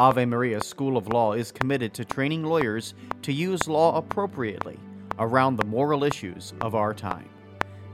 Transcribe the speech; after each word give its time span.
Ave 0.00 0.24
Maria 0.24 0.62
School 0.62 0.96
of 0.96 1.08
Law 1.08 1.34
is 1.34 1.52
committed 1.52 1.92
to 1.92 2.06
training 2.06 2.42
lawyers 2.42 2.94
to 3.20 3.34
use 3.34 3.68
law 3.68 3.98
appropriately 3.98 4.80
around 5.18 5.56
the 5.56 5.66
moral 5.66 6.04
issues 6.04 6.54
of 6.62 6.74
our 6.74 6.94
time. 6.94 7.28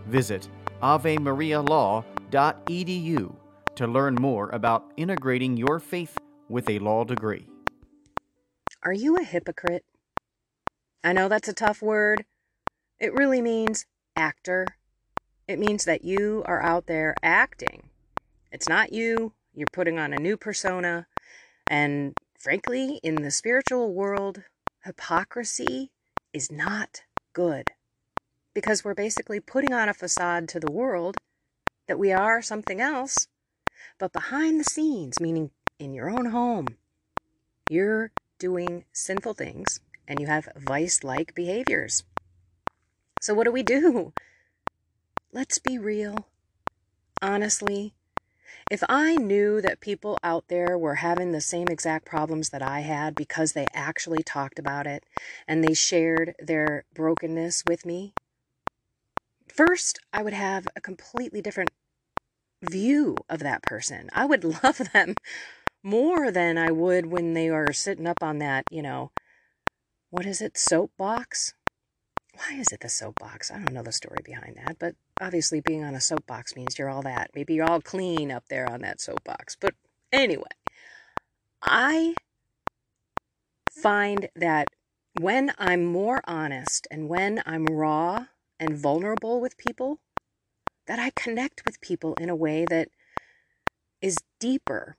Visit 0.06 0.48
avemarialaw.edu 0.84 3.34
to 3.74 3.86
learn 3.88 4.14
more 4.14 4.50
about 4.50 4.92
integrating 4.96 5.56
your 5.56 5.80
faith 5.80 6.16
with 6.48 6.70
a 6.70 6.78
law 6.78 7.02
degree. 7.02 7.48
Are 8.84 8.92
you 8.92 9.16
a 9.16 9.24
hypocrite? 9.24 9.84
I 11.02 11.12
know 11.12 11.28
that's 11.28 11.48
a 11.48 11.52
tough 11.52 11.82
word. 11.82 12.24
It 13.00 13.14
really 13.14 13.42
means 13.42 13.84
actor. 14.14 14.76
It 15.48 15.58
means 15.58 15.84
that 15.86 16.04
you 16.04 16.44
are 16.46 16.62
out 16.62 16.86
there 16.86 17.16
acting. 17.24 17.90
It's 18.52 18.68
not 18.68 18.92
you, 18.92 19.32
you're 19.52 19.66
putting 19.72 19.98
on 19.98 20.12
a 20.12 20.20
new 20.20 20.36
persona. 20.36 21.08
And 21.68 22.14
frankly, 22.38 23.00
in 23.02 23.16
the 23.16 23.30
spiritual 23.30 23.92
world, 23.92 24.42
hypocrisy 24.84 25.90
is 26.32 26.50
not 26.50 27.02
good 27.32 27.72
because 28.54 28.84
we're 28.84 28.94
basically 28.94 29.40
putting 29.40 29.72
on 29.72 29.88
a 29.88 29.94
facade 29.94 30.48
to 30.48 30.60
the 30.60 30.70
world 30.70 31.16
that 31.88 31.98
we 31.98 32.12
are 32.12 32.40
something 32.40 32.80
else. 32.80 33.28
But 33.98 34.12
behind 34.12 34.60
the 34.60 34.64
scenes, 34.64 35.20
meaning 35.20 35.50
in 35.78 35.92
your 35.92 36.08
own 36.08 36.26
home, 36.26 36.68
you're 37.68 38.12
doing 38.38 38.84
sinful 38.92 39.34
things 39.34 39.80
and 40.06 40.20
you 40.20 40.26
have 40.26 40.48
vice 40.56 41.02
like 41.02 41.34
behaviors. 41.34 42.04
So, 43.20 43.34
what 43.34 43.44
do 43.44 43.52
we 43.52 43.62
do? 43.62 44.12
Let's 45.32 45.58
be 45.58 45.78
real. 45.78 46.28
Honestly, 47.20 47.94
if 48.70 48.82
I 48.88 49.16
knew 49.16 49.60
that 49.60 49.80
people 49.80 50.18
out 50.22 50.48
there 50.48 50.76
were 50.76 50.96
having 50.96 51.32
the 51.32 51.40
same 51.40 51.68
exact 51.68 52.04
problems 52.04 52.50
that 52.50 52.62
I 52.62 52.80
had 52.80 53.14
because 53.14 53.52
they 53.52 53.66
actually 53.72 54.22
talked 54.22 54.58
about 54.58 54.86
it 54.86 55.04
and 55.46 55.62
they 55.62 55.74
shared 55.74 56.34
their 56.38 56.84
brokenness 56.94 57.64
with 57.66 57.86
me, 57.86 58.12
first 59.48 59.98
I 60.12 60.22
would 60.22 60.32
have 60.32 60.66
a 60.74 60.80
completely 60.80 61.40
different 61.40 61.70
view 62.62 63.16
of 63.28 63.40
that 63.40 63.62
person. 63.62 64.08
I 64.12 64.24
would 64.24 64.44
love 64.64 64.80
them 64.92 65.14
more 65.82 66.30
than 66.30 66.58
I 66.58 66.70
would 66.72 67.06
when 67.06 67.34
they 67.34 67.48
are 67.48 67.72
sitting 67.72 68.06
up 68.06 68.22
on 68.22 68.38
that, 68.38 68.64
you 68.70 68.82
know, 68.82 69.12
what 70.10 70.26
is 70.26 70.40
it, 70.40 70.58
soapbox? 70.58 71.54
Why 72.34 72.56
is 72.58 72.68
it 72.72 72.80
the 72.80 72.88
soapbox? 72.88 73.50
I 73.50 73.56
don't 73.56 73.72
know 73.72 73.82
the 73.82 73.92
story 73.92 74.18
behind 74.24 74.56
that, 74.56 74.78
but 74.78 74.94
obviously 75.20 75.60
being 75.60 75.84
on 75.84 75.94
a 75.94 76.00
soapbox 76.00 76.56
means 76.56 76.78
you're 76.78 76.90
all 76.90 77.02
that. 77.02 77.30
Maybe 77.34 77.54
you're 77.54 77.68
all 77.68 77.80
clean 77.80 78.30
up 78.30 78.44
there 78.48 78.70
on 78.70 78.80
that 78.80 79.00
soapbox. 79.00 79.56
But 79.58 79.74
anyway, 80.12 80.44
I 81.62 82.14
find 83.70 84.28
that 84.36 84.68
when 85.20 85.52
I'm 85.58 85.84
more 85.84 86.20
honest 86.24 86.86
and 86.90 87.08
when 87.08 87.42
I'm 87.46 87.66
raw 87.66 88.26
and 88.60 88.76
vulnerable 88.76 89.40
with 89.40 89.58
people, 89.58 90.00
that 90.86 90.98
I 90.98 91.10
connect 91.10 91.62
with 91.64 91.80
people 91.80 92.14
in 92.14 92.28
a 92.28 92.36
way 92.36 92.64
that 92.68 92.88
is 94.00 94.18
deeper 94.38 94.96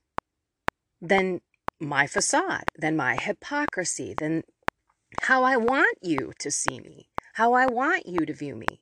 than 1.01 1.41
my 1.79 2.07
facade, 2.07 2.66
than 2.78 2.97
my 2.97 3.16
hypocrisy, 3.16 4.13
than 4.17 4.44
how 5.22 5.44
I 5.44 5.57
want 5.57 5.97
you 6.01 6.34
to 6.39 6.51
see 6.51 6.79
me, 6.79 7.09
how 7.34 7.53
I 7.53 7.67
want 7.67 8.07
you 8.07 8.25
to 8.25 8.34
view 8.34 8.55
me. 8.55 8.81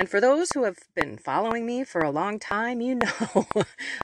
And 0.00 0.08
for 0.08 0.18
those 0.18 0.52
who 0.52 0.64
have 0.64 0.78
been 0.94 1.18
following 1.18 1.66
me 1.66 1.84
for 1.84 2.00
a 2.00 2.10
long 2.10 2.38
time, 2.38 2.80
you 2.80 2.94
know 3.34 3.44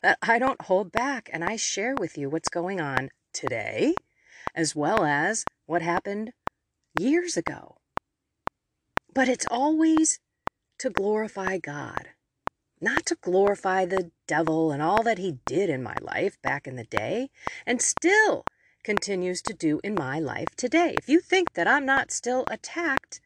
that 0.03 0.19
I 0.21 0.39
don't 0.39 0.61
hold 0.61 0.93
back 0.93 1.31
and 1.33 1.43
I 1.43 1.57
share 1.57 1.95
with 1.99 2.19
you 2.19 2.29
what's 2.29 2.51
going 2.51 2.83
on 2.83 3.09
today, 3.33 3.95
as 4.55 4.77
well 4.77 5.07
as 5.07 5.47
what 5.65 5.81
happened 5.81 6.35
years 6.95 7.39
ago. 7.39 7.79
But 9.15 9.31
it's 9.31 9.47
always 9.51 10.21
to 10.81 10.91
glorify 10.91 11.57
God, 11.57 12.11
not 12.79 13.07
to 13.07 13.17
glorify 13.23 13.87
the 13.87 14.11
devil 14.27 14.73
and 14.73 14.83
all 14.83 15.03
that 15.03 15.17
he 15.17 15.39
did 15.47 15.71
in 15.71 15.83
my 15.83 15.97
life 16.03 16.37
back 16.43 16.67
in 16.67 16.77
the 16.77 16.85
day, 16.85 17.31
and 17.65 17.81
still 17.81 18.45
continues 18.85 19.41
to 19.41 19.55
do 19.55 19.81
in 19.83 19.95
my 19.95 20.21
life 20.21 20.55
today. 20.59 20.95
If 20.99 21.09
you 21.09 21.21
think 21.21 21.55
that 21.55 21.67
I'm 21.67 21.87
not 21.87 22.11
still 22.11 22.45
attacked, 22.51 23.23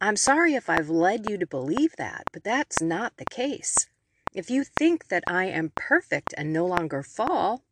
I'm 0.00 0.16
sorry 0.16 0.54
if 0.54 0.68
I've 0.68 0.90
led 0.90 1.28
you 1.28 1.38
to 1.38 1.46
believe 1.46 1.96
that, 1.96 2.24
but 2.32 2.44
that's 2.44 2.82
not 2.82 3.16
the 3.16 3.24
case. 3.24 3.88
If 4.34 4.50
you 4.50 4.62
think 4.64 5.08
that 5.08 5.24
I 5.26 5.46
am 5.46 5.72
perfect 5.74 6.34
and 6.36 6.52
no 6.52 6.66
longer 6.66 7.02
fall, 7.02 7.62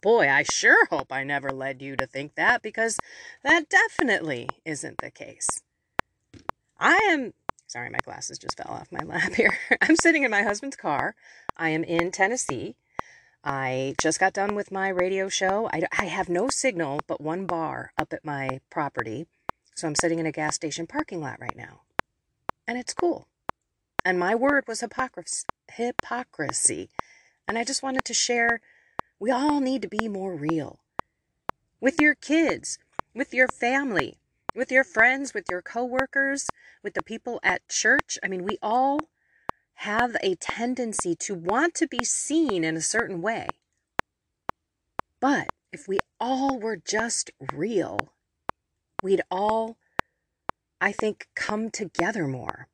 boy, 0.00 0.28
I 0.28 0.44
sure 0.44 0.86
hope 0.86 1.12
I 1.12 1.24
never 1.24 1.50
led 1.50 1.82
you 1.82 1.96
to 1.96 2.06
think 2.06 2.36
that 2.36 2.62
because 2.62 2.98
that 3.42 3.68
definitely 3.68 4.48
isn't 4.64 4.98
the 4.98 5.10
case. 5.10 5.62
I 6.78 6.94
am 7.10 7.32
sorry, 7.66 7.90
my 7.90 7.98
glasses 8.04 8.38
just 8.38 8.56
fell 8.56 8.72
off 8.72 8.92
my 8.92 9.04
lap 9.04 9.34
here. 9.36 9.58
I'm 9.80 9.96
sitting 9.96 10.22
in 10.22 10.30
my 10.30 10.42
husband's 10.42 10.76
car. 10.76 11.14
I 11.56 11.70
am 11.70 11.84
in 11.84 12.10
Tennessee. 12.10 12.76
I 13.44 13.94
just 14.00 14.20
got 14.20 14.32
done 14.32 14.54
with 14.54 14.72
my 14.72 14.88
radio 14.88 15.28
show. 15.28 15.68
I, 15.72 15.82
I 15.96 16.06
have 16.06 16.28
no 16.28 16.48
signal 16.48 17.00
but 17.06 17.20
one 17.20 17.46
bar 17.46 17.92
up 17.98 18.12
at 18.12 18.24
my 18.24 18.60
property. 18.70 19.26
So 19.78 19.86
I'm 19.86 19.94
sitting 19.94 20.18
in 20.18 20.26
a 20.26 20.32
gas 20.32 20.56
station 20.56 20.88
parking 20.88 21.20
lot 21.20 21.40
right 21.40 21.54
now. 21.54 21.82
And 22.66 22.76
it's 22.76 22.92
cool. 22.92 23.28
And 24.04 24.18
my 24.18 24.34
word 24.34 24.64
was 24.66 24.80
hypocrisy. 24.80 26.88
And 27.46 27.56
I 27.56 27.62
just 27.62 27.80
wanted 27.80 28.04
to 28.06 28.12
share 28.12 28.60
we 29.20 29.30
all 29.30 29.60
need 29.60 29.82
to 29.82 29.88
be 29.88 30.08
more 30.08 30.34
real. 30.34 30.80
With 31.80 32.00
your 32.00 32.16
kids, 32.16 32.80
with 33.14 33.32
your 33.32 33.46
family, 33.46 34.18
with 34.52 34.72
your 34.72 34.82
friends, 34.82 35.32
with 35.32 35.44
your 35.48 35.62
coworkers, 35.62 36.48
with 36.82 36.94
the 36.94 37.02
people 37.04 37.38
at 37.44 37.68
church. 37.68 38.18
I 38.20 38.26
mean, 38.26 38.42
we 38.42 38.58
all 38.60 38.98
have 39.74 40.16
a 40.24 40.34
tendency 40.34 41.14
to 41.14 41.36
want 41.36 41.74
to 41.74 41.86
be 41.86 42.02
seen 42.02 42.64
in 42.64 42.76
a 42.76 42.80
certain 42.80 43.22
way. 43.22 43.46
But 45.20 45.50
if 45.72 45.86
we 45.86 46.00
all 46.18 46.58
were 46.58 46.76
just 46.76 47.30
real, 47.52 48.08
we'd 49.02 49.22
all, 49.30 49.76
I 50.80 50.92
think, 50.92 51.28
come 51.34 51.70
together 51.70 52.26
more. 52.26 52.68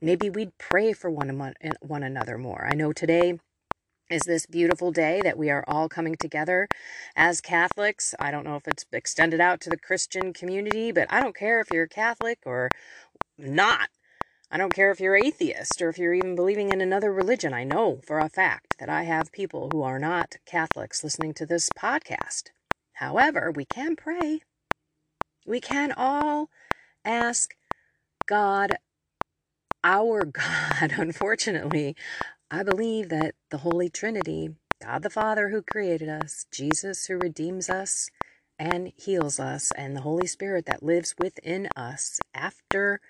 Maybe 0.00 0.30
we'd 0.30 0.56
pray 0.58 0.92
for 0.92 1.10
one, 1.10 1.54
eh, 1.60 1.72
one 1.80 2.02
another 2.02 2.38
more. 2.38 2.66
I 2.70 2.74
know 2.74 2.92
today 2.92 3.38
is 4.10 4.22
this 4.22 4.46
beautiful 4.46 4.90
day 4.90 5.20
that 5.22 5.38
we 5.38 5.50
are 5.50 5.64
all 5.68 5.88
coming 5.88 6.16
together 6.16 6.68
as 7.14 7.40
Catholics. 7.40 8.14
I 8.18 8.30
don't 8.30 8.44
know 8.44 8.56
if 8.56 8.66
it's 8.66 8.84
extended 8.92 9.40
out 9.40 9.60
to 9.62 9.70
the 9.70 9.78
Christian 9.78 10.32
community, 10.32 10.90
but 10.90 11.06
I 11.10 11.20
don't 11.20 11.36
care 11.36 11.60
if 11.60 11.68
you're 11.70 11.86
Catholic 11.86 12.38
or 12.44 12.68
not. 13.38 13.88
I 14.50 14.58
don't 14.58 14.74
care 14.74 14.90
if 14.90 14.98
you're 14.98 15.14
atheist 15.14 15.80
or 15.80 15.90
if 15.90 15.98
you're 15.98 16.14
even 16.14 16.34
believing 16.34 16.72
in 16.72 16.80
another 16.80 17.12
religion. 17.12 17.54
I 17.54 17.62
know 17.62 18.00
for 18.04 18.18
a 18.18 18.28
fact 18.28 18.74
that 18.80 18.88
I 18.88 19.04
have 19.04 19.30
people 19.30 19.68
who 19.70 19.82
are 19.82 20.00
not 20.00 20.36
Catholics 20.44 21.04
listening 21.04 21.34
to 21.34 21.46
this 21.46 21.70
podcast. 21.78 22.50
However, 22.94 23.52
we 23.54 23.64
can 23.64 23.94
pray. 23.94 24.42
We 25.46 25.60
can 25.60 25.92
all 25.92 26.50
ask 27.04 27.54
God, 28.26 28.76
our 29.82 30.24
God. 30.26 30.94
Unfortunately, 30.96 31.96
I 32.50 32.62
believe 32.62 33.08
that 33.08 33.34
the 33.50 33.58
Holy 33.58 33.88
Trinity, 33.88 34.50
God 34.82 35.02
the 35.02 35.10
Father 35.10 35.48
who 35.48 35.62
created 35.62 36.08
us, 36.08 36.46
Jesus 36.52 37.06
who 37.06 37.16
redeems 37.16 37.70
us 37.70 38.10
and 38.58 38.92
heals 38.96 39.40
us, 39.40 39.72
and 39.72 39.96
the 39.96 40.02
Holy 40.02 40.26
Spirit 40.26 40.66
that 40.66 40.82
lives 40.82 41.14
within 41.18 41.68
us 41.76 42.20
after 42.34 43.00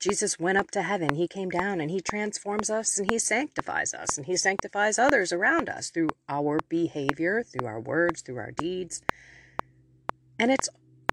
Jesus 0.00 0.38
went 0.38 0.58
up 0.58 0.70
to 0.72 0.82
heaven, 0.82 1.16
he 1.16 1.26
came 1.26 1.50
down, 1.50 1.80
and 1.80 1.90
he 1.90 2.00
transforms 2.00 2.70
us 2.70 2.98
and 2.98 3.10
he 3.10 3.18
sanctifies 3.18 3.92
us 3.94 4.16
and 4.16 4.26
he 4.26 4.36
sanctifies 4.36 4.98
others 4.98 5.32
around 5.32 5.68
us 5.68 5.90
through 5.90 6.10
our 6.28 6.58
behavior, 6.68 7.42
through 7.42 7.66
our 7.66 7.80
words, 7.80 8.22
through 8.22 8.38
our 8.38 8.52
deeds. 8.52 9.02
And 10.38 10.52
it's 10.52 10.68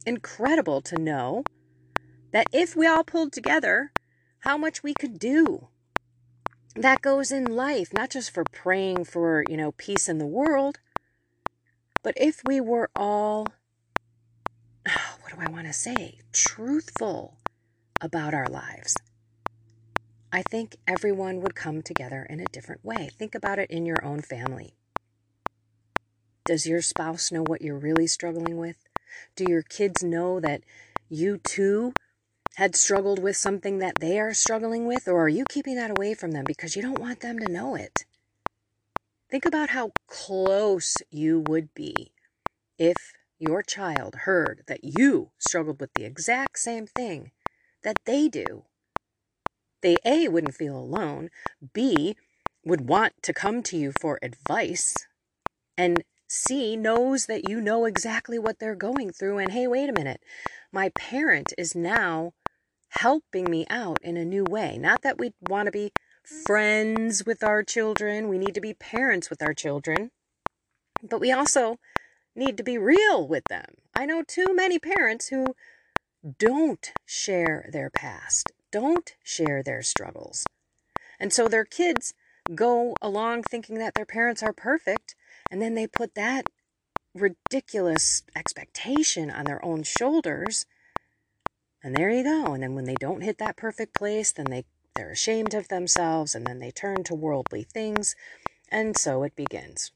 incredible 0.05 0.81
to 0.81 0.99
know 0.99 1.43
that 2.31 2.47
if 2.51 2.75
we 2.75 2.87
all 2.87 3.03
pulled 3.03 3.31
together, 3.31 3.91
how 4.39 4.57
much 4.57 4.83
we 4.83 4.93
could 4.93 5.17
do. 5.17 5.69
That 6.75 7.01
goes 7.01 7.31
in 7.31 7.55
life, 7.55 7.93
not 7.93 8.09
just 8.09 8.31
for 8.31 8.43
praying 8.43 9.05
for, 9.05 9.43
you 9.49 9.57
know, 9.57 9.71
peace 9.71 10.09
in 10.09 10.17
the 10.17 10.25
world, 10.25 10.79
but 12.03 12.13
if 12.17 12.41
we 12.45 12.61
were 12.61 12.91
all, 12.95 13.47
what 15.21 15.33
do 15.33 15.37
I 15.39 15.49
want 15.49 15.65
to 15.67 15.73
say, 15.73 16.19
truthful 16.33 17.37
about 18.01 18.33
our 18.33 18.47
lives, 18.47 18.95
I 20.31 20.43
think 20.43 20.75
everyone 20.85 21.39
would 21.41 21.55
come 21.55 21.81
together 21.81 22.27
in 22.29 22.39
a 22.39 22.45
different 22.45 22.83
way. 22.83 23.09
Think 23.17 23.33
about 23.33 23.57
it 23.57 23.71
in 23.71 23.85
your 23.85 24.03
own 24.03 24.21
family. 24.21 24.75
Does 26.45 26.67
your 26.67 26.83
spouse 26.83 27.31
know 27.31 27.41
what 27.41 27.63
you're 27.63 27.77
really 27.77 28.05
struggling 28.05 28.57
with? 28.57 28.77
Do 29.35 29.45
your 29.49 29.63
kids 29.63 30.03
know 30.03 30.39
that 30.39 30.61
you 31.09 31.39
too 31.39 31.93
had 32.57 32.75
struggled 32.75 33.17
with 33.17 33.35
something 33.35 33.79
that 33.79 33.99
they 33.99 34.19
are 34.19 34.33
struggling 34.33 34.85
with, 34.85 35.07
or 35.07 35.23
are 35.23 35.29
you 35.29 35.43
keeping 35.49 35.75
that 35.75 35.89
away 35.89 36.13
from 36.13 36.31
them 36.31 36.45
because 36.45 36.75
you 36.75 36.83
don't 36.83 36.99
want 36.99 37.21
them 37.21 37.39
to 37.39 37.51
know 37.51 37.73
it? 37.73 38.05
Think 39.29 39.43
about 39.43 39.69
how 39.69 39.91
close 40.07 40.97
you 41.09 41.43
would 41.47 41.73
be 41.73 42.11
if 42.77 43.13
your 43.39 43.63
child 43.63 44.13
heard 44.25 44.61
that 44.67 44.83
you 44.83 45.31
struggled 45.39 45.81
with 45.81 45.93
the 45.95 46.05
exact 46.05 46.59
same 46.59 46.85
thing 46.85 47.31
that 47.83 47.97
they 48.05 48.29
do. 48.29 48.65
They 49.81 49.97
A, 50.05 50.27
wouldn't 50.27 50.53
feel 50.53 50.77
alone, 50.77 51.31
B, 51.73 52.15
would 52.63 52.87
want 52.87 53.13
to 53.23 53.33
come 53.33 53.63
to 53.63 53.77
you 53.77 53.91
for 53.99 54.19
advice, 54.21 54.95
and 55.75 56.03
C 56.27 56.75
knows 56.75 57.27
that 57.27 57.47
you 57.47 57.61
know 57.61 57.85
exactly 57.85 58.39
what 58.39 58.59
they're 58.59 58.75
going 58.75 59.11
through. 59.11 59.37
And 59.37 59.51
hey, 59.51 59.67
wait 59.67 59.89
a 59.89 59.93
minute, 59.93 60.21
my 60.71 60.89
parent 60.89 61.53
is 61.57 61.75
now 61.75 62.33
helping 62.89 63.49
me 63.49 63.65
out 63.69 63.99
in 64.01 64.17
a 64.17 64.25
new 64.25 64.43
way. 64.43 64.77
Not 64.77 65.01
that 65.01 65.17
we 65.19 65.33
want 65.49 65.67
to 65.67 65.71
be 65.71 65.91
friends 66.45 67.25
with 67.25 67.43
our 67.43 67.61
children, 67.63 68.27
we 68.27 68.37
need 68.37 68.55
to 68.55 68.61
be 68.61 68.73
parents 68.73 69.29
with 69.29 69.41
our 69.41 69.53
children, 69.53 70.11
but 71.07 71.19
we 71.19 71.31
also 71.31 71.77
need 72.35 72.57
to 72.57 72.63
be 72.63 72.77
real 72.77 73.27
with 73.27 73.43
them. 73.45 73.75
I 73.95 74.05
know 74.05 74.23
too 74.23 74.53
many 74.53 74.79
parents 74.79 75.27
who 75.27 75.55
don't 76.39 76.91
share 77.05 77.69
their 77.71 77.89
past, 77.89 78.51
don't 78.71 79.13
share 79.23 79.61
their 79.61 79.83
struggles. 79.83 80.45
And 81.19 81.31
so 81.31 81.47
their 81.47 81.65
kids 81.65 82.13
go 82.53 82.95
along 83.01 83.43
thinking 83.43 83.77
that 83.77 83.93
their 83.93 84.05
parents 84.05 84.41
are 84.41 84.53
perfect, 84.53 85.15
and 85.55 85.61
then 85.61 85.73
they 85.73 85.87
put 85.87 86.15
that 86.15 86.49
ridiculous 87.13 88.23
expectation 88.35 89.31
on 89.31 89.45
their 89.45 89.63
own 89.63 89.83
shoulders. 89.83 90.65
And 91.81 91.95
there 91.95 92.09
you 92.09 92.25
go. 92.25 92.53
And 92.53 92.61
then 92.61 92.75
when 92.75 92.83
they 92.83 92.95
don't 92.95 93.23
hit 93.23 93.37
that 93.37 93.55
perfect 93.55 93.95
place, 93.95 94.33
then 94.33 94.47
they, 94.47 94.65
they're 94.97 95.11
ashamed 95.11 95.53
of 95.53 95.69
themselves 95.69 96.35
and 96.35 96.45
then 96.45 96.59
they 96.59 96.71
turn 96.71 97.05
to 97.05 97.15
worldly 97.15 97.63
things. 97.63 98.17
And 98.69 98.97
so 98.97 99.23
it 99.23 99.33
begins. 99.37 99.93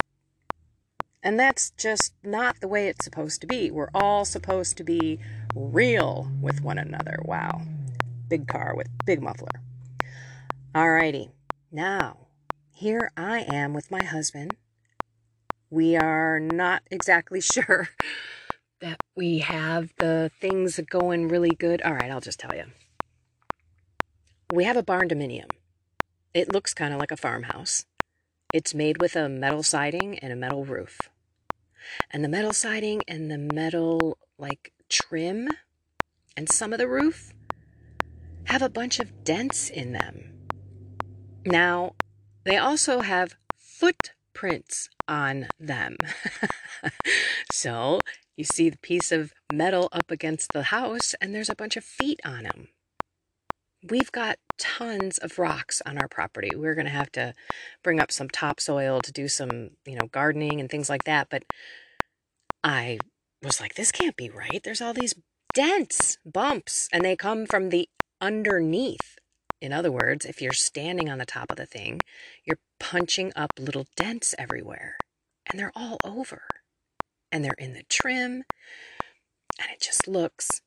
And 1.21 1.37
that's 1.37 1.71
just 1.71 2.13
not 2.23 2.61
the 2.61 2.69
way 2.69 2.87
it's 2.87 3.03
supposed 3.03 3.41
to 3.41 3.47
be. 3.47 3.69
We're 3.69 3.91
all 3.93 4.23
supposed 4.23 4.77
to 4.77 4.85
be 4.85 5.19
real 5.53 6.31
with 6.41 6.63
one 6.63 6.77
another. 6.77 7.19
Wow. 7.25 7.63
Big 8.29 8.47
car 8.47 8.75
with 8.77 8.87
big 9.05 9.21
muffler. 9.21 9.61
Alrighty. 10.73 11.31
Now, 11.69 12.27
here 12.73 13.11
I 13.17 13.41
am 13.41 13.73
with 13.73 13.91
my 13.91 14.05
husband. 14.05 14.55
We 15.69 15.95
are 15.95 16.39
not 16.39 16.83
exactly 16.89 17.41
sure 17.41 17.89
that 18.81 19.01
we 19.15 19.39
have 19.39 19.93
the 19.97 20.31
things 20.39 20.79
going 20.89 21.27
really 21.27 21.51
good. 21.51 21.81
All 21.81 21.93
right, 21.93 22.11
I'll 22.11 22.21
just 22.21 22.39
tell 22.39 22.55
you. 22.55 22.65
We 24.53 24.63
have 24.63 24.77
a 24.77 24.83
barndominium. 24.83 25.49
It 26.33 26.51
looks 26.51 26.73
kind 26.73 26.93
of 26.93 26.99
like 26.99 27.11
a 27.11 27.17
farmhouse. 27.17 27.85
It's 28.53 28.73
made 28.73 29.01
with 29.01 29.15
a 29.15 29.29
metal 29.29 29.61
siding 29.61 30.17
and 30.19 30.33
a 30.33 30.35
metal 30.35 30.65
roof. 30.65 30.99
And 32.09 32.23
the 32.23 32.29
metal 32.29 32.53
siding 32.53 33.01
and 33.07 33.29
the 33.29 33.37
metal, 33.37 34.17
like, 34.37 34.73
trim 34.89 35.49
and 36.35 36.49
some 36.49 36.73
of 36.73 36.79
the 36.79 36.87
roof 36.87 37.33
have 38.45 38.61
a 38.61 38.69
bunch 38.69 38.99
of 38.99 39.23
dents 39.23 39.69
in 39.69 39.91
them. 39.91 40.33
Now, 41.45 41.95
they 42.43 42.57
also 42.57 43.01
have 43.01 43.35
footprints 44.39 44.89
on 45.07 45.47
them. 45.59 45.97
so 47.51 47.99
you 48.37 48.43
see 48.43 48.69
the 48.69 48.77
piece 48.77 49.11
of 49.11 49.33
metal 49.51 49.89
up 49.91 50.11
against 50.11 50.53
the 50.53 50.63
house, 50.63 51.13
and 51.21 51.33
there's 51.33 51.49
a 51.49 51.55
bunch 51.55 51.75
of 51.75 51.83
feet 51.83 52.19
on 52.25 52.43
them 52.43 52.69
we've 53.89 54.11
got 54.11 54.37
tons 54.57 55.17
of 55.19 55.39
rocks 55.39 55.81
on 55.85 55.97
our 55.97 56.07
property. 56.07 56.49
We're 56.55 56.75
going 56.75 56.85
to 56.85 56.91
have 56.91 57.11
to 57.13 57.33
bring 57.83 57.99
up 57.99 58.11
some 58.11 58.29
topsoil 58.29 59.01
to 59.01 59.11
do 59.11 59.27
some, 59.27 59.69
you 59.85 59.95
know, 59.95 60.07
gardening 60.11 60.59
and 60.59 60.69
things 60.69 60.89
like 60.89 61.05
that. 61.05 61.29
But 61.29 61.43
I 62.63 62.99
was 63.41 63.61
like, 63.61 63.75
this 63.75 63.91
can't 63.91 64.17
be 64.17 64.29
right. 64.29 64.61
There's 64.63 64.81
all 64.81 64.93
these 64.93 65.15
dents, 65.53 66.17
bumps, 66.25 66.89
and 66.91 67.05
they 67.05 67.15
come 67.15 67.45
from 67.45 67.69
the 67.69 67.87
underneath. 68.19 69.15
In 69.61 69.73
other 69.73 69.91
words, 69.91 70.25
if 70.25 70.41
you're 70.41 70.53
standing 70.53 71.09
on 71.09 71.17
the 71.17 71.25
top 71.25 71.51
of 71.51 71.57
the 71.57 71.65
thing, 71.65 71.99
you're 72.45 72.59
punching 72.79 73.33
up 73.35 73.51
little 73.59 73.87
dents 73.95 74.33
everywhere, 74.37 74.97
and 75.49 75.59
they're 75.59 75.73
all 75.75 75.97
over. 76.03 76.43
And 77.31 77.45
they're 77.45 77.53
in 77.59 77.73
the 77.73 77.83
trim, 77.89 78.43
and 79.59 79.69
it 79.71 79.81
just 79.81 80.07
looks 80.07 80.61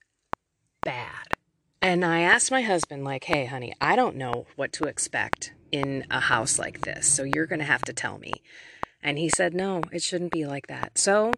bad. 0.84 1.28
And 1.80 2.04
I 2.04 2.20
asked 2.20 2.52
my 2.52 2.62
husband, 2.62 3.02
like, 3.02 3.24
hey, 3.24 3.46
honey, 3.46 3.74
I 3.80 3.96
don't 3.96 4.14
know 4.14 4.46
what 4.54 4.72
to 4.74 4.84
expect 4.84 5.54
in 5.72 6.06
a 6.10 6.20
house 6.20 6.58
like 6.58 6.82
this. 6.82 7.08
So 7.08 7.24
you're 7.24 7.46
going 7.46 7.58
to 7.58 7.64
have 7.64 7.82
to 7.82 7.92
tell 7.92 8.18
me. 8.18 8.34
And 9.02 9.18
he 9.18 9.28
said, 9.28 9.54
no, 9.54 9.82
it 9.90 10.02
shouldn't 10.02 10.30
be 10.30 10.46
like 10.46 10.68
that. 10.68 10.96
So 10.96 11.32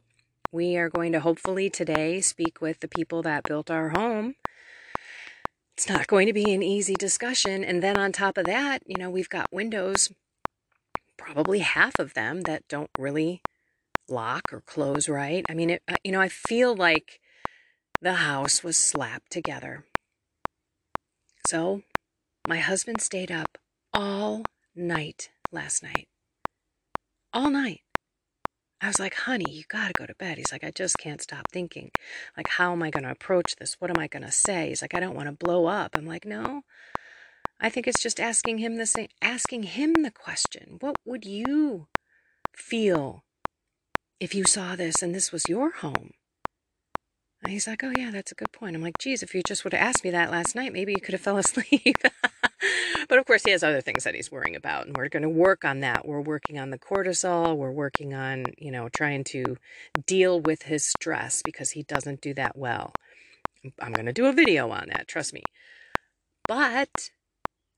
we 0.53 0.77
are 0.77 0.91
going 0.91 1.13
to 1.13 1.21
hopefully 1.21 1.71
today 1.71 2.21
speak 2.21 2.61
with 2.61 2.81
the 2.81 2.89
people 2.89 3.23
that 3.23 3.45
built 3.45 3.71
our 3.71 3.91
home. 3.91 4.35
It's 5.77 5.89
not 5.89 6.07
going 6.07 6.27
to 6.27 6.33
be 6.33 6.53
an 6.55 6.63
easy 6.63 6.95
discussion. 6.95 7.65
And 7.65 7.83
then 7.83 7.97
on 7.97 8.13
top 8.13 8.39
of 8.39 8.47
that, 8.47 8.83
you 8.87 8.97
know, 8.97 9.11
we've 9.11 9.29
got 9.29 9.53
windows, 9.53 10.13
probably 11.17 11.61
half 11.61 11.95
of 11.99 12.15
them 12.15 12.43
that 12.43 12.69
don't 12.69 12.91
really 12.99 13.43
lock 14.09 14.53
or 14.53 14.61
close 14.61 15.09
right. 15.09 15.45
I 15.49 15.55
mean, 15.55 15.71
it, 15.71 15.83
you 16.05 16.13
know, 16.13 16.21
I 16.21 16.29
feel 16.29 16.77
like 16.77 17.21
the 18.01 18.15
house 18.15 18.63
was 18.63 18.77
slapped 18.77 19.33
together 19.33 19.85
so, 21.47 21.83
my 22.49 22.59
husband 22.59 23.03
stayed 23.03 23.31
up 23.31 23.59
all 23.93 24.45
night 24.75 25.29
last 25.53 25.83
night. 25.83 26.09
All 27.35 27.51
night. 27.51 27.81
I 28.85 28.89
was 28.89 29.01
like, 29.01 29.15
honey, 29.15 29.51
you 29.51 29.65
got 29.67 29.87
to 29.87 29.95
go 29.95 30.05
to 30.05 30.15
bed. 30.15 30.37
He's 30.37 30.53
like, 30.53 30.63
I 30.63 30.71
just 30.71 30.99
can't 30.99 31.23
stop 31.23 31.49
thinking. 31.51 31.91
Like, 32.37 32.49
how 32.49 32.73
am 32.73 32.83
I 32.83 32.91
going 32.91 33.05
to 33.05 33.11
approach 33.11 33.57
this? 33.57 33.81
What 33.81 33.91
am 33.91 33.99
I 33.99 34.09
going 34.09 34.25
to 34.25 34.31
say? 34.31 34.69
He's 34.69 34.83
like, 34.83 34.95
I 34.95 35.01
don't 35.01 35.15
want 35.15 35.27
to 35.27 35.45
blow 35.45 35.65
up. 35.65 35.97
I'm 35.97 36.05
like, 36.05 36.27
no. 36.27 36.65
I 37.59 37.71
think 37.71 37.87
it's 37.87 38.03
just 38.03 38.21
asking 38.21 38.59
him 38.59 38.77
the 38.77 38.85
same, 38.85 39.09
asking 39.23 39.63
him 39.63 39.95
the 39.95 40.11
question. 40.11 40.77
What 40.81 40.97
would 41.07 41.25
you 41.25 41.87
feel 42.55 43.25
if 44.21 44.35
you 44.35 44.45
saw 44.45 44.77
this 44.77 45.01
and 45.01 45.15
this 45.15 45.33
was 45.33 45.49
your 45.49 45.71
home? 45.77 46.11
And 47.43 47.53
he's 47.53 47.67
like, 47.67 47.83
Oh, 47.83 47.93
yeah, 47.97 48.11
that's 48.11 48.33
a 48.33 48.35
good 48.37 48.53
point. 48.53 48.77
I'm 48.77 48.83
like, 48.83 48.99
Geez, 48.99 49.23
if 49.23 49.35
you 49.35 49.43
just 49.43 49.65
would 49.65 49.73
have 49.73 49.83
asked 49.83 50.05
me 50.05 50.11
that 50.11 50.31
last 50.31 50.55
night, 50.55 50.75
maybe 50.75 50.93
you 50.93 51.01
could 51.01 51.15
have 51.15 51.23
fell 51.23 51.39
asleep. 51.39 52.03
But 53.09 53.19
of 53.19 53.27
course, 53.27 53.43
he 53.45 53.51
has 53.51 53.63
other 53.63 53.81
things 53.81 54.05
that 54.05 54.15
he's 54.15 54.31
worrying 54.33 54.57
about, 54.57 54.87
and 54.87 54.97
we're 54.97 55.09
going 55.09 55.23
to 55.23 55.29
work 55.29 55.65
on 55.65 55.81
that. 55.81 56.07
We're 56.07 56.21
working 56.21 56.59
on 56.59 56.71
the 56.71 56.79
cortisol. 56.79 57.57
We're 57.57 57.71
working 57.71 58.15
on, 58.15 58.47
you 58.59 58.71
know, 58.71 58.89
trying 58.89 59.25
to 59.25 59.57
deal 60.07 60.41
with 60.41 60.63
his 60.63 60.89
stress 60.89 61.43
because 61.43 61.71
he 61.71 61.83
doesn't 61.83 62.21
do 62.21 62.35
that 62.35 62.57
well. 62.57 62.93
I'm 63.81 63.93
going 63.93 64.07
to 64.07 64.13
do 64.13 64.27
a 64.27 64.33
video 64.33 64.71
on 64.71 64.89
that, 64.89 65.09
trust 65.09 65.33
me. 65.33 65.43
But 66.47 67.11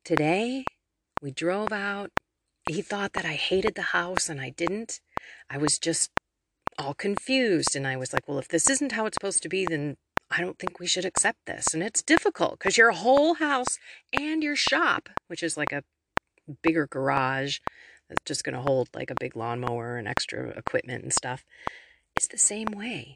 today, 0.04 0.64
we 1.22 1.30
drove 1.30 1.72
out. 1.72 2.10
He 2.68 2.82
thought 2.82 3.12
that 3.12 3.24
I 3.24 3.34
hated 3.34 3.74
the 3.76 3.82
house, 3.82 4.28
and 4.28 4.40
I 4.40 4.50
didn't. 4.50 5.00
I 5.48 5.58
was 5.58 5.78
just 5.78 6.10
all 6.78 6.94
confused. 6.94 7.76
And 7.76 7.86
I 7.86 7.96
was 7.96 8.12
like, 8.12 8.26
well, 8.26 8.38
if 8.38 8.48
this 8.48 8.68
isn't 8.68 8.92
how 8.92 9.06
it's 9.06 9.14
supposed 9.14 9.42
to 9.44 9.48
be, 9.48 9.66
then 9.66 9.96
I 10.30 10.40
don't 10.40 10.58
think 10.58 10.80
we 10.80 10.86
should 10.86 11.04
accept 11.04 11.46
this. 11.46 11.72
And 11.72 11.82
it's 11.82 12.02
difficult 12.02 12.58
because 12.58 12.76
your 12.76 12.92
whole 12.92 13.34
house 13.34 13.78
and 14.12 14.42
your 14.42 14.56
shop, 14.56 15.08
which 15.28 15.42
is 15.42 15.56
like 15.56 15.72
a 15.72 15.84
bigger 16.62 16.86
garage 16.86 17.58
that's 18.08 18.22
just 18.24 18.44
going 18.44 18.54
to 18.54 18.60
hold 18.60 18.88
like 18.94 19.10
a 19.10 19.16
big 19.18 19.36
lawnmower 19.36 19.96
and 19.96 20.08
extra 20.08 20.48
equipment 20.50 21.02
and 21.02 21.12
stuff, 21.12 21.44
is 22.20 22.28
the 22.28 22.38
same 22.38 22.68
way. 22.68 23.14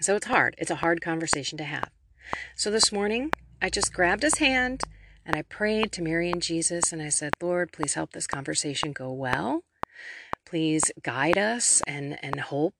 So 0.00 0.16
it's 0.16 0.26
hard. 0.26 0.54
It's 0.58 0.70
a 0.70 0.76
hard 0.76 1.00
conversation 1.00 1.58
to 1.58 1.64
have. 1.64 1.90
So 2.56 2.70
this 2.70 2.92
morning, 2.92 3.30
I 3.60 3.68
just 3.68 3.92
grabbed 3.92 4.22
his 4.22 4.38
hand 4.38 4.82
and 5.24 5.36
I 5.36 5.42
prayed 5.42 5.92
to 5.92 6.02
Mary 6.02 6.30
and 6.30 6.42
Jesus 6.42 6.92
and 6.92 7.00
I 7.00 7.08
said, 7.08 7.32
Lord, 7.40 7.72
please 7.72 7.94
help 7.94 8.12
this 8.12 8.26
conversation 8.26 8.92
go 8.92 9.12
well. 9.12 9.62
Please 10.44 10.90
guide 11.02 11.38
us 11.38 11.82
and, 11.86 12.18
and 12.22 12.40
hope, 12.40 12.74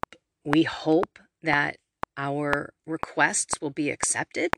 we 0.44 0.64
hope 0.64 1.18
that 1.42 1.76
our 2.16 2.72
requests 2.86 3.60
will 3.60 3.70
be 3.70 3.90
accepted, 3.90 4.50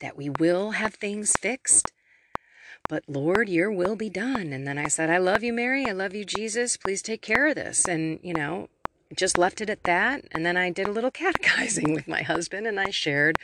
that 0.00 0.16
we 0.16 0.28
will 0.28 0.72
have 0.72 0.94
things 0.94 1.32
fixed. 1.40 1.92
But 2.88 3.04
Lord, 3.08 3.48
your 3.48 3.72
will 3.72 3.96
be 3.96 4.10
done. 4.10 4.52
And 4.52 4.66
then 4.66 4.78
I 4.78 4.88
said, 4.88 5.10
I 5.10 5.18
love 5.18 5.42
you, 5.42 5.52
Mary. 5.52 5.86
I 5.86 5.92
love 5.92 6.14
you, 6.14 6.24
Jesus. 6.24 6.76
Please 6.76 7.00
take 7.02 7.22
care 7.22 7.46
of 7.46 7.54
this. 7.54 7.86
And, 7.86 8.20
you 8.22 8.34
know, 8.34 8.68
just 9.16 9.38
left 9.38 9.60
it 9.60 9.70
at 9.70 9.84
that. 9.84 10.24
And 10.32 10.44
then 10.44 10.56
I 10.56 10.70
did 10.70 10.86
a 10.86 10.92
little 10.92 11.10
catechizing 11.22 11.94
with 11.94 12.06
my 12.06 12.22
husband 12.22 12.66
and 12.66 12.78
I 12.78 12.90
shared 12.90 13.38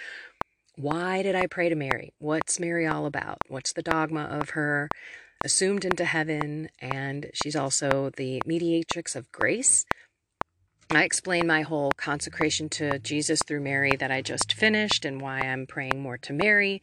why 0.77 1.23
did 1.23 1.35
I 1.35 1.47
pray 1.47 1.69
to 1.69 1.75
Mary? 1.75 2.15
What's 2.19 2.59
Mary 2.59 2.87
all 2.87 3.05
about? 3.05 3.39
What's 3.49 3.73
the 3.73 3.83
dogma 3.83 4.23
of 4.23 4.51
her 4.51 4.89
assumed 5.45 5.85
into 5.85 6.07
heaven? 6.07 6.71
And 6.81 7.31
she's 7.35 7.57
also 7.57 8.11
the 8.17 8.41
mediatrix 8.47 9.15
of 9.15 9.31
grace. 9.31 9.85
I 10.93 11.05
explained 11.05 11.47
my 11.47 11.63
whole 11.63 11.93
consecration 11.97 12.69
to 12.71 12.99
Jesus 12.99 13.43
through 13.47 13.61
Mary 13.61 13.93
that 13.97 14.11
I 14.11 14.23
just 14.23 14.53
finished 14.53 15.05
and 15.05 15.21
why 15.21 15.41
I'm 15.41 15.67
praying 15.67 16.03
more 16.03 16.19
to 16.19 16.33
Mary. 16.33 16.83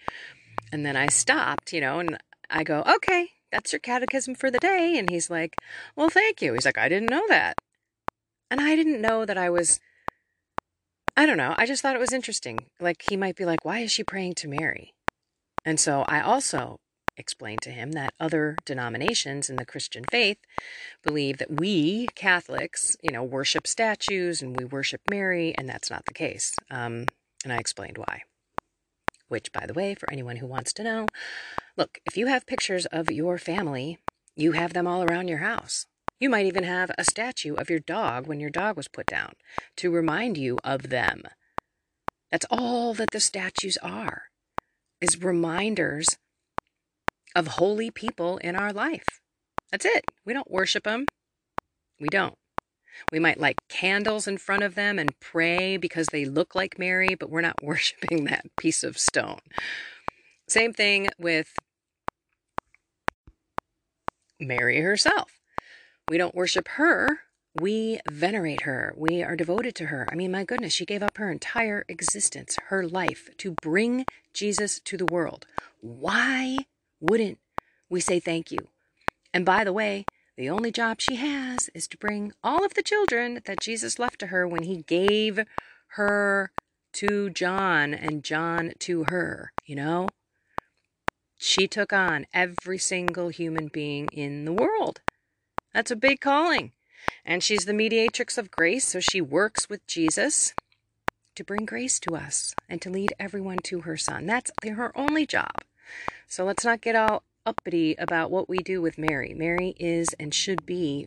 And 0.71 0.85
then 0.85 0.95
I 0.95 1.07
stopped, 1.07 1.73
you 1.73 1.81
know, 1.81 1.99
and 1.99 2.17
I 2.49 2.63
go, 2.63 2.83
okay, 2.87 3.31
that's 3.51 3.73
your 3.73 3.79
catechism 3.79 4.35
for 4.35 4.49
the 4.49 4.59
day. 4.59 4.97
And 4.97 5.09
he's 5.09 5.29
like, 5.29 5.55
well, 5.95 6.09
thank 6.09 6.41
you. 6.41 6.53
He's 6.53 6.65
like, 6.65 6.77
I 6.77 6.87
didn't 6.87 7.09
know 7.09 7.23
that. 7.27 7.55
And 8.49 8.61
I 8.61 8.75
didn't 8.75 9.01
know 9.01 9.25
that 9.25 9.37
I 9.37 9.49
was 9.49 9.79
I 11.17 11.25
don't 11.25 11.37
know. 11.37 11.55
I 11.57 11.65
just 11.65 11.81
thought 11.81 11.95
it 11.95 11.99
was 11.99 12.13
interesting. 12.13 12.59
Like, 12.79 13.03
he 13.09 13.17
might 13.17 13.35
be 13.35 13.43
like, 13.43 13.65
why 13.65 13.79
is 13.79 13.91
she 13.91 14.03
praying 14.03 14.35
to 14.35 14.47
Mary? 14.47 14.93
And 15.65 15.79
so 15.79 16.05
I 16.07 16.21
also 16.21 16.79
explained 17.17 17.61
to 17.63 17.71
him 17.71 17.93
that 17.93 18.13
other 18.19 18.55
denominations 18.65 19.49
in 19.49 19.55
the 19.55 19.65
Christian 19.65 20.03
faith 20.11 20.37
believe 21.03 21.37
that 21.37 21.59
we 21.59 22.07
Catholics, 22.15 22.95
you 23.01 23.11
know, 23.11 23.23
worship 23.23 23.67
statues 23.67 24.41
and 24.41 24.57
we 24.57 24.65
worship 24.65 25.01
Mary, 25.09 25.53
and 25.57 25.67
that's 25.67 25.89
not 25.89 26.05
the 26.05 26.13
case. 26.13 26.55
Um, 26.69 27.05
and 27.43 27.51
I 27.51 27.57
explained 27.57 27.97
why. 27.97 28.23
Which, 29.27 29.51
by 29.51 29.65
the 29.65 29.73
way, 29.73 29.95
for 29.95 30.11
anyone 30.11 30.37
who 30.37 30.47
wants 30.47 30.71
to 30.73 30.83
know, 30.83 31.07
look, 31.75 31.99
if 32.05 32.15
you 32.15 32.27
have 32.27 32.45
pictures 32.45 32.85
of 32.87 33.11
your 33.11 33.37
family, 33.37 33.97
you 34.35 34.53
have 34.53 34.73
them 34.73 34.87
all 34.87 35.03
around 35.03 35.27
your 35.27 35.39
house. 35.39 35.85
You 36.19 36.29
might 36.29 36.45
even 36.45 36.63
have 36.63 36.91
a 36.97 37.03
statue 37.03 37.55
of 37.55 37.69
your 37.69 37.79
dog 37.79 38.27
when 38.27 38.39
your 38.39 38.49
dog 38.49 38.77
was 38.77 38.87
put 38.87 39.05
down 39.05 39.33
to 39.77 39.91
remind 39.91 40.37
you 40.37 40.57
of 40.63 40.89
them. 40.89 41.23
That's 42.31 42.45
all 42.49 42.93
that 42.95 43.11
the 43.11 43.19
statues 43.19 43.77
are, 43.83 44.23
is 44.99 45.21
reminders 45.21 46.17
of 47.35 47.47
holy 47.47 47.91
people 47.91 48.37
in 48.37 48.55
our 48.55 48.73
life. 48.73 49.21
That's 49.71 49.85
it. 49.85 50.05
We 50.25 50.33
don't 50.33 50.51
worship 50.51 50.83
them. 50.83 51.05
We 51.99 52.09
don't. 52.09 52.35
We 53.11 53.19
might 53.19 53.39
light 53.39 53.59
candles 53.69 54.27
in 54.27 54.37
front 54.37 54.63
of 54.63 54.75
them 54.75 54.97
and 54.97 55.19
pray 55.19 55.77
because 55.77 56.07
they 56.07 56.25
look 56.25 56.55
like 56.55 56.79
Mary, 56.79 57.15
but 57.15 57.29
we're 57.29 57.41
not 57.41 57.55
worshiping 57.63 58.25
that 58.25 58.45
piece 58.57 58.83
of 58.83 58.97
stone. 58.97 59.39
Same 60.47 60.73
thing 60.73 61.09
with 61.19 61.53
Mary 64.39 64.81
herself. 64.81 65.39
We 66.09 66.17
don't 66.17 66.35
worship 66.35 66.67
her. 66.69 67.19
We 67.59 67.99
venerate 68.09 68.61
her. 68.61 68.93
We 68.95 69.23
are 69.23 69.35
devoted 69.35 69.75
to 69.75 69.87
her. 69.87 70.07
I 70.11 70.15
mean, 70.15 70.31
my 70.31 70.43
goodness, 70.43 70.73
she 70.73 70.85
gave 70.85 71.01
up 71.01 71.17
her 71.17 71.31
entire 71.31 71.85
existence, 71.89 72.57
her 72.67 72.87
life, 72.87 73.29
to 73.37 73.55
bring 73.61 74.05
Jesus 74.33 74.79
to 74.81 74.95
the 74.95 75.05
world. 75.05 75.47
Why 75.81 76.59
wouldn't 76.99 77.39
we 77.89 77.99
say 77.99 78.19
thank 78.19 78.51
you? 78.51 78.59
And 79.33 79.45
by 79.45 79.63
the 79.63 79.73
way, 79.73 80.05
the 80.35 80.49
only 80.49 80.71
job 80.71 81.01
she 81.01 81.15
has 81.15 81.69
is 81.73 81.87
to 81.87 81.97
bring 81.97 82.33
all 82.43 82.63
of 82.63 82.73
the 82.75 82.83
children 82.83 83.41
that 83.45 83.59
Jesus 83.59 83.97
left 83.97 84.19
to 84.19 84.27
her 84.27 84.47
when 84.47 84.63
he 84.63 84.83
gave 84.83 85.39
her 85.89 86.51
to 86.93 87.29
John 87.29 87.93
and 87.93 88.23
John 88.23 88.73
to 88.79 89.05
her, 89.05 89.51
you 89.65 89.75
know? 89.75 90.07
She 91.37 91.67
took 91.67 91.93
on 91.93 92.25
every 92.33 92.77
single 92.77 93.29
human 93.29 93.67
being 93.67 94.07
in 94.11 94.45
the 94.45 94.53
world. 94.53 95.01
That's 95.73 95.91
a 95.91 95.95
big 95.95 96.19
calling. 96.19 96.71
And 97.23 97.43
she's 97.43 97.65
the 97.65 97.73
mediatrix 97.73 98.37
of 98.37 98.51
grace, 98.51 98.87
so 98.87 98.99
she 98.99 99.21
works 99.21 99.69
with 99.69 99.85
Jesus 99.85 100.53
to 101.35 101.43
bring 101.43 101.65
grace 101.65 101.99
to 101.99 102.15
us 102.15 102.55
and 102.67 102.81
to 102.81 102.89
lead 102.89 103.13
everyone 103.19 103.59
to 103.65 103.81
her 103.81 103.97
son. 103.97 104.25
That's 104.25 104.51
her 104.63 104.91
only 104.97 105.25
job. 105.25 105.51
So 106.27 106.43
let's 106.43 106.65
not 106.65 106.81
get 106.81 106.95
all 106.95 107.23
uppity 107.45 107.95
about 107.97 108.29
what 108.29 108.49
we 108.49 108.57
do 108.57 108.81
with 108.81 108.97
Mary. 108.97 109.33
Mary 109.33 109.73
is 109.79 110.09
and 110.19 110.33
should 110.33 110.65
be 110.65 111.05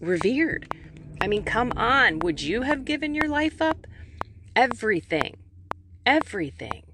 revered. 0.00 0.74
I 1.20 1.26
mean, 1.26 1.44
come 1.44 1.72
on. 1.76 2.20
Would 2.20 2.40
you 2.40 2.62
have 2.62 2.86
given 2.86 3.14
your 3.14 3.28
life 3.28 3.60
up? 3.60 3.86
Everything. 4.56 5.36
Everything. 6.06 6.84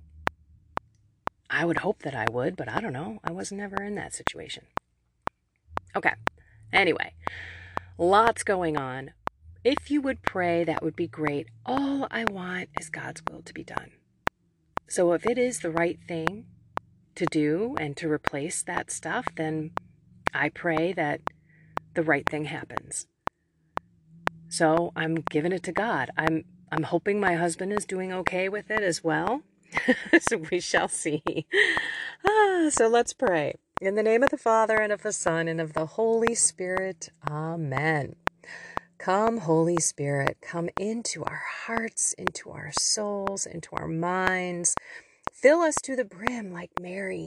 I 1.48 1.64
would 1.64 1.78
hope 1.78 2.02
that 2.02 2.16
I 2.16 2.26
would, 2.32 2.56
but 2.56 2.68
I 2.68 2.80
don't 2.80 2.92
know. 2.92 3.20
I 3.22 3.30
was 3.30 3.52
never 3.52 3.80
in 3.80 3.94
that 3.94 4.12
situation. 4.12 4.64
Okay. 5.94 6.14
Anyway, 6.72 7.14
lots 7.96 8.42
going 8.42 8.76
on. 8.76 9.12
If 9.62 9.88
you 9.88 10.00
would 10.00 10.22
pray, 10.22 10.64
that 10.64 10.82
would 10.82 10.96
be 10.96 11.06
great. 11.06 11.46
All 11.64 12.08
I 12.10 12.24
want 12.24 12.70
is 12.78 12.90
God's 12.90 13.22
will 13.30 13.42
to 13.42 13.54
be 13.54 13.62
done. 13.62 13.92
So 14.88 15.12
if 15.12 15.24
it 15.24 15.38
is 15.38 15.60
the 15.60 15.70
right 15.70 15.98
thing 16.06 16.46
to 17.16 17.26
do 17.26 17.74
and 17.78 17.96
to 17.96 18.10
replace 18.10 18.62
that 18.62 18.90
stuff, 18.90 19.26
then 19.36 19.72
I 20.32 20.48
pray 20.48 20.92
that 20.92 21.20
the 21.94 22.02
right 22.02 22.28
thing 22.28 22.46
happens. 22.46 23.06
So 24.48 24.92
I'm 24.94 25.16
giving 25.16 25.52
it 25.52 25.62
to 25.64 25.72
God. 25.72 26.10
I'm 26.16 26.44
I'm 26.70 26.84
hoping 26.84 27.20
my 27.20 27.34
husband 27.34 27.72
is 27.72 27.84
doing 27.84 28.12
okay 28.12 28.48
with 28.48 28.70
it 28.70 28.82
as 28.82 29.02
well. 29.02 29.42
so 30.20 30.38
we 30.50 30.60
shall 30.60 30.88
see. 30.88 31.22
Ah, 32.26 32.68
so 32.70 32.88
let's 32.88 33.12
pray. 33.12 33.54
In 33.80 33.94
the 33.94 34.02
name 34.02 34.22
of 34.22 34.30
the 34.30 34.38
Father, 34.38 34.76
and 34.76 34.92
of 34.92 35.02
the 35.02 35.12
Son, 35.12 35.48
and 35.48 35.60
of 35.60 35.74
the 35.74 35.86
Holy 35.86 36.34
Spirit. 36.34 37.10
Amen. 37.28 38.16
Come, 38.98 39.38
Holy 39.38 39.76
Spirit, 39.76 40.38
come 40.40 40.70
into 40.78 41.22
our 41.22 41.42
hearts, 41.66 42.14
into 42.14 42.50
our 42.50 42.72
souls, 42.72 43.44
into 43.46 43.68
our 43.76 43.86
minds. 43.86 44.74
Fill 45.32 45.60
us 45.60 45.76
to 45.84 45.96
the 45.96 46.04
brim 46.04 46.52
like 46.52 46.70
Mary. 46.80 47.26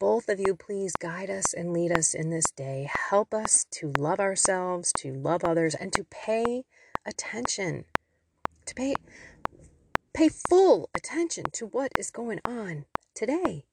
Both 0.00 0.28
of 0.28 0.40
you, 0.40 0.56
please 0.56 0.92
guide 0.96 1.30
us 1.30 1.54
and 1.54 1.72
lead 1.72 1.92
us 1.92 2.14
in 2.14 2.30
this 2.30 2.50
day. 2.50 2.88
Help 3.10 3.32
us 3.32 3.64
to 3.72 3.92
love 3.96 4.20
ourselves, 4.20 4.92
to 4.98 5.12
love 5.12 5.44
others, 5.44 5.74
and 5.74 5.92
to 5.92 6.04
pay 6.04 6.64
attention. 7.06 7.84
To 8.66 8.74
pay, 8.74 8.94
pay 10.12 10.28
full 10.28 10.90
attention 10.94 11.44
to 11.52 11.66
what 11.66 11.92
is 11.98 12.10
going 12.10 12.40
on 12.44 12.86
today. 13.14 13.66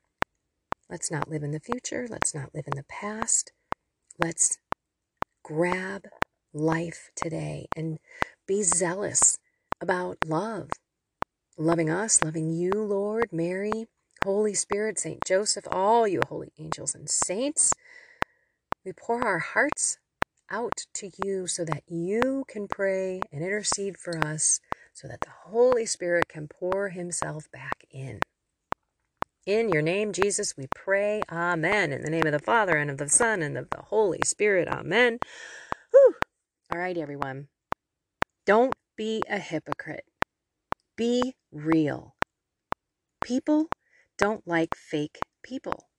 Let's 0.89 1.09
not 1.09 1.29
live 1.29 1.41
in 1.41 1.51
the 1.51 1.59
future. 1.59 2.05
Let's 2.09 2.35
not 2.35 2.53
live 2.53 2.65
in 2.67 2.75
the 2.75 2.83
past. 2.83 3.53
Let's 4.19 4.59
grab 5.43 6.05
life 6.53 7.09
today 7.15 7.67
and 7.75 7.97
be 8.45 8.61
zealous 8.61 9.39
about 9.79 10.17
love. 10.25 10.69
Loving 11.61 11.91
us, 11.91 12.23
loving 12.23 12.49
you, 12.49 12.71
Lord, 12.71 13.31
Mary, 13.31 13.85
Holy 14.23 14.55
Spirit, 14.55 14.97
Saint 14.97 15.23
Joseph, 15.23 15.67
all 15.71 16.07
you 16.07 16.19
holy 16.27 16.51
angels 16.57 16.95
and 16.95 17.07
saints. 17.07 17.71
We 18.83 18.93
pour 18.93 19.23
our 19.23 19.37
hearts 19.37 19.99
out 20.49 20.87
to 20.95 21.11
you 21.23 21.45
so 21.45 21.63
that 21.65 21.83
you 21.87 22.45
can 22.47 22.67
pray 22.67 23.21
and 23.31 23.43
intercede 23.43 23.99
for 23.99 24.17
us, 24.25 24.59
so 24.91 25.07
that 25.07 25.21
the 25.21 25.29
Holy 25.51 25.85
Spirit 25.85 26.27
can 26.27 26.47
pour 26.47 26.89
himself 26.89 27.45
back 27.53 27.85
in. 27.91 28.21
In 29.45 29.69
your 29.69 29.83
name, 29.83 30.13
Jesus, 30.13 30.57
we 30.57 30.65
pray. 30.75 31.21
Amen. 31.31 31.93
In 31.93 32.01
the 32.01 32.09
name 32.09 32.25
of 32.25 32.33
the 32.33 32.39
Father, 32.39 32.75
and 32.75 32.89
of 32.89 32.97
the 32.97 33.07
Son, 33.07 33.43
and 33.43 33.55
of 33.55 33.69
the 33.69 33.83
Holy 33.83 34.21
Spirit. 34.25 34.67
Amen. 34.67 35.19
Whew. 35.91 36.15
All 36.73 36.79
right, 36.79 36.97
everyone. 36.97 37.49
Don't 38.47 38.73
be 38.97 39.21
a 39.29 39.37
hypocrite. 39.37 40.05
Be 40.97 41.35
real. 41.51 42.15
People 43.23 43.67
don't 44.17 44.47
like 44.47 44.75
fake 44.75 45.19
people. 45.43 45.89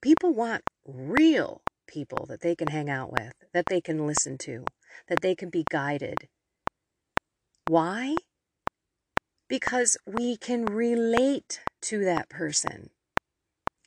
People 0.00 0.34
want 0.34 0.62
real 0.86 1.62
people 1.86 2.26
that 2.28 2.40
they 2.40 2.54
can 2.54 2.68
hang 2.68 2.90
out 2.90 3.12
with, 3.12 3.32
that 3.52 3.66
they 3.68 3.80
can 3.80 4.06
listen 4.06 4.38
to, 4.38 4.64
that 5.08 5.20
they 5.20 5.34
can 5.34 5.50
be 5.50 5.64
guided. 5.70 6.28
Why? 7.66 8.16
because 9.48 9.96
we 10.06 10.36
can 10.36 10.64
relate 10.64 11.60
to 11.82 12.04
that 12.04 12.28
person. 12.28 12.90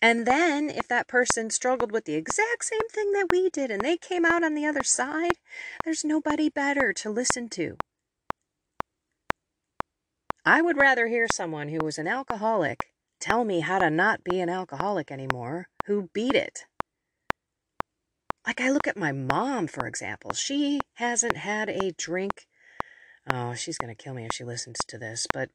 And 0.02 0.26
then, 0.26 0.70
if 0.70 0.88
that 0.88 1.10
person 1.10 1.50
struggled 1.50 1.92
with 1.92 2.06
the 2.06 2.16
exact 2.16 2.64
same 2.64 2.88
thing 2.90 3.12
that 3.12 3.28
we 3.32 3.50
did 3.50 3.70
and 3.70 3.82
they 3.82 3.98
came 3.98 4.24
out 4.24 4.44
on 4.46 4.56
the 4.56 4.66
other 4.66 4.84
side, 4.84 5.34
there's 5.84 6.06
nobody 6.06 6.50
better 6.50 6.94
to 6.94 7.10
listen 7.10 7.50
to. 7.50 7.76
I 10.46 10.62
would 10.62 10.78
rather 10.78 11.08
hear 11.08 11.28
someone 11.32 11.70
who 11.70 11.84
was 11.84 11.98
an 11.98 12.08
alcoholic 12.08 12.92
tell 13.20 13.44
me 13.44 13.60
how 13.60 13.80
to 13.80 13.90
not 13.90 14.24
be 14.24 14.40
an 14.40 14.50
alcoholic 14.50 15.12
anymore, 15.12 15.68
who 15.86 16.10
beat 16.14 16.36
it. 16.36 16.66
Like 18.48 18.62
I 18.62 18.72
look 18.72 18.88
at 18.88 18.98
my 18.98 19.12
mom, 19.12 19.68
for 19.68 19.86
example. 19.86 20.34
She 20.34 20.80
hasn't 20.96 21.38
had 21.38 21.70
a 21.70 21.92
drink. 21.98 22.48
Oh, 23.30 23.54
she's 23.54 23.78
going 23.78 23.94
to 23.94 24.04
kill 24.04 24.14
me 24.14 24.26
if 24.26 24.34
she 24.34 24.44
listens 24.44 24.78
to 24.88 24.98
this. 24.98 25.28
But 25.34 25.50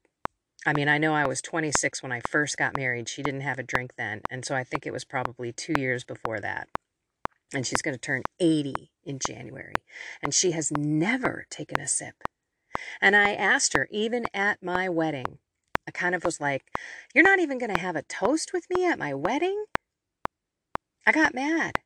I 0.66 0.72
mean, 0.72 0.88
I 0.88 0.98
know 0.98 1.14
I 1.14 1.26
was 1.26 1.42
26 1.42 2.02
when 2.02 2.12
I 2.12 2.20
first 2.20 2.56
got 2.56 2.76
married. 2.76 3.08
She 3.08 3.22
didn't 3.22 3.40
have 3.40 3.58
a 3.58 3.64
drink 3.64 3.94
then. 3.96 4.20
And 4.30 4.44
so 4.44 4.54
I 4.54 4.64
think 4.64 4.86
it 4.86 4.92
was 4.92 5.04
probably 5.04 5.50
two 5.52 5.74
years 5.78 6.04
before 6.04 6.40
that. 6.40 6.68
And 7.52 7.66
she's 7.66 7.82
going 7.82 7.94
to 7.94 8.00
turn 8.00 8.22
80 8.38 8.90
in 9.04 9.18
January. 9.18 9.74
And 10.22 10.32
she 10.32 10.52
has 10.52 10.70
never 10.70 11.46
taken 11.50 11.80
a 11.80 11.86
sip. 11.86 12.14
And 13.00 13.14
I 13.16 13.34
asked 13.34 13.74
her, 13.74 13.88
even 13.90 14.26
at 14.34 14.62
my 14.62 14.88
wedding, 14.88 15.38
I 15.86 15.90
kind 15.90 16.14
of 16.14 16.24
was 16.24 16.40
like, 16.40 16.62
You're 17.14 17.24
not 17.24 17.38
even 17.38 17.58
going 17.58 17.74
to 17.74 17.80
have 17.80 17.96
a 17.96 18.02
toast 18.02 18.52
with 18.52 18.66
me 18.70 18.86
at 18.86 18.98
my 18.98 19.14
wedding? 19.14 19.64
I 21.06 21.12
got 21.12 21.34
mad. 21.34 21.80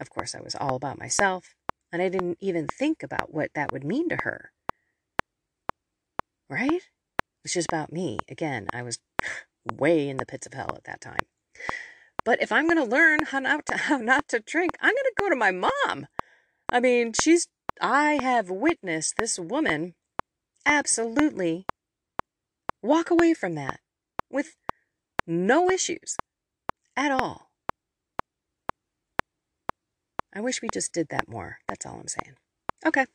Of 0.00 0.10
course, 0.10 0.34
I 0.34 0.40
was 0.40 0.54
all 0.54 0.76
about 0.76 0.98
myself, 0.98 1.54
and 1.92 2.00
I 2.00 2.08
didn't 2.08 2.38
even 2.40 2.66
think 2.66 3.02
about 3.02 3.32
what 3.34 3.50
that 3.54 3.72
would 3.72 3.84
mean 3.84 4.08
to 4.08 4.16
her. 4.16 4.52
Right? 6.48 6.82
It's 7.44 7.54
just 7.54 7.68
about 7.70 7.92
me. 7.92 8.18
Again, 8.28 8.68
I 8.72 8.82
was 8.82 8.98
way 9.72 10.08
in 10.08 10.16
the 10.16 10.26
pits 10.26 10.46
of 10.46 10.54
hell 10.54 10.72
at 10.74 10.84
that 10.84 11.00
time. 11.00 11.26
But 12.24 12.42
if 12.42 12.52
I'm 12.52 12.66
going 12.66 12.76
to 12.76 12.84
learn 12.84 13.20
how 13.26 13.38
not 13.38 13.66
to 13.66 13.76
how 13.88 13.98
not 13.98 14.28
to 14.28 14.40
drink, 14.40 14.72
I'm 14.80 14.92
going 14.92 14.96
to 14.96 15.14
go 15.18 15.28
to 15.28 15.36
my 15.36 15.50
mom. 15.50 16.06
I 16.70 16.80
mean, 16.80 17.12
she's 17.12 17.48
I 17.80 18.18
have 18.22 18.50
witnessed 18.50 19.14
this 19.16 19.38
woman 19.38 19.94
absolutely 20.68 21.66
walk 22.82 23.10
away 23.10 23.34
from 23.34 23.54
that 23.54 23.80
with 24.30 24.54
no 25.26 25.70
issues 25.70 26.16
at 26.96 27.10
all. 27.10 27.50
I 30.34 30.40
wish 30.40 30.62
we 30.62 30.68
just 30.72 30.92
did 30.92 31.08
that 31.08 31.28
more. 31.28 31.58
That's 31.66 31.86
all 31.86 31.98
I'm 31.98 32.06
saying. 32.06 32.36
Okay. 32.86 33.06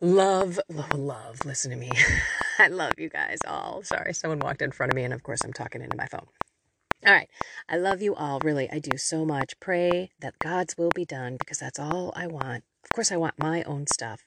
Love, 0.00 0.58
love, 0.68 0.94
love. 0.94 1.44
Listen 1.44 1.70
to 1.70 1.76
me. 1.76 1.90
I 2.58 2.68
love 2.68 2.94
you 2.98 3.10
guys 3.10 3.38
all. 3.46 3.82
Sorry, 3.82 4.14
someone 4.14 4.38
walked 4.38 4.62
in 4.62 4.72
front 4.72 4.90
of 4.92 4.96
me, 4.96 5.04
and 5.04 5.12
of 5.12 5.22
course, 5.22 5.44
I'm 5.44 5.52
talking 5.52 5.82
into 5.82 5.96
my 5.96 6.06
phone. 6.06 6.26
All 7.06 7.12
right. 7.12 7.28
I 7.68 7.76
love 7.76 8.02
you 8.02 8.14
all. 8.14 8.40
Really, 8.40 8.68
I 8.70 8.78
do 8.78 8.98
so 8.98 9.24
much. 9.24 9.58
Pray 9.60 10.10
that 10.20 10.38
God's 10.38 10.76
will 10.76 10.90
be 10.94 11.04
done 11.04 11.36
because 11.38 11.58
that's 11.58 11.78
all 11.78 12.12
I 12.16 12.26
want. 12.26 12.64
Of 12.84 12.90
course, 12.94 13.12
I 13.12 13.16
want 13.16 13.38
my 13.38 13.62
own 13.64 13.86
stuff, 13.86 14.20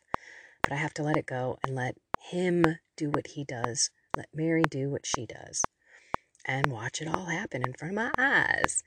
but 0.64 0.72
I 0.72 0.78
have 0.78 0.94
to 0.96 1.04
let 1.04 1.18
it 1.18 1.26
go 1.26 1.60
and 1.64 1.76
let 1.76 1.98
Him 2.20 2.78
do 2.98 3.10
what 3.10 3.28
He 3.28 3.44
does. 3.44 3.92
Let 4.16 4.30
Mary 4.34 4.64
do 4.64 4.90
what 4.90 5.06
she 5.06 5.26
does 5.26 5.64
and 6.46 6.68
watch 6.68 7.02
it 7.02 7.08
all 7.08 7.26
happen 7.26 7.64
in 7.64 7.74
front 7.74 7.94
of 7.94 7.96
my 7.96 8.12
eyes. 8.18 8.84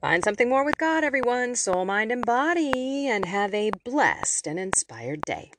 Find 0.00 0.24
something 0.24 0.48
more 0.48 0.64
with 0.64 0.78
God, 0.78 1.04
everyone, 1.04 1.54
soul, 1.54 1.84
mind, 1.84 2.10
and 2.10 2.26
body, 2.26 3.06
and 3.08 3.24
have 3.24 3.54
a 3.54 3.70
blessed 3.84 4.46
and 4.46 4.58
inspired 4.58 5.20
day. 5.22 5.52